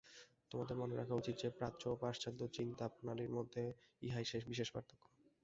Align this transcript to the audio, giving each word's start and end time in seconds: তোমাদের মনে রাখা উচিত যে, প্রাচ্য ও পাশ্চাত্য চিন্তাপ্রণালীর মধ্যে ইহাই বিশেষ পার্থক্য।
তোমাদের 0.51 0.75
মনে 0.77 0.95
রাখা 0.95 1.15
উচিত 1.15 1.35
যে, 1.37 1.49
প্রাচ্য 1.49 1.81
ও 1.89 1.95
পাশ্চাত্য 1.95 2.41
চিন্তাপ্রণালীর 2.57 3.31
মধ্যে 3.31 3.63
ইহাই 4.01 4.25
বিশেষ 4.47 4.69
পার্থক্য। 4.71 5.03